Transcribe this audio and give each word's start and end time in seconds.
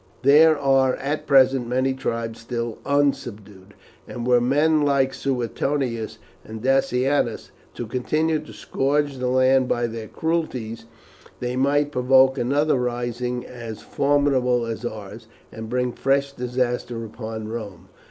There 0.23 0.57
are 0.57 0.95
at 0.95 1.27
present 1.27 1.67
many 1.67 1.93
tribes 1.93 2.39
still 2.39 2.79
unsubdued, 2.87 3.75
and 4.07 4.25
were 4.25 4.41
men 4.41 4.81
like 4.83 5.13
Suetonius 5.13 6.17
and 6.43 6.59
Decianus 6.63 7.51
to 7.75 7.85
continue 7.85 8.39
to 8.39 8.51
scourge 8.51 9.19
the 9.19 9.27
land 9.27 9.67
by 9.67 9.85
their 9.85 10.07
cruelties, 10.07 10.85
they 11.39 11.55
might 11.55 11.91
provoke 11.91 12.39
another 12.39 12.79
rising 12.79 13.45
as 13.45 13.83
formidable 13.83 14.65
as 14.65 14.83
ours, 14.83 15.27
and 15.51 15.69
bring 15.69 15.91
fresh 15.91 16.31
disaster 16.33 17.05
upon 17.05 17.47
Rome. 17.47 17.87